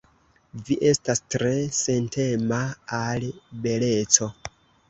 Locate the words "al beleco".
3.03-4.31